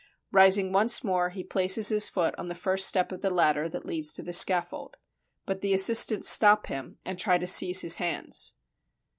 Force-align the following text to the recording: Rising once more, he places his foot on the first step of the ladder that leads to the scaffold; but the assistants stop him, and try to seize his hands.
Rising 0.31 0.71
once 0.73 1.03
more, 1.03 1.29
he 1.29 1.43
places 1.43 1.89
his 1.89 2.09
foot 2.09 2.33
on 2.39 2.47
the 2.47 2.55
first 2.55 2.87
step 2.87 3.11
of 3.11 3.21
the 3.21 3.29
ladder 3.29 3.69
that 3.69 3.85
leads 3.85 4.11
to 4.13 4.23
the 4.23 4.33
scaffold; 4.33 4.97
but 5.45 5.61
the 5.61 5.75
assistants 5.75 6.27
stop 6.27 6.65
him, 6.65 6.97
and 7.05 7.19
try 7.19 7.37
to 7.37 7.45
seize 7.45 7.81
his 7.81 7.97
hands. 7.97 8.53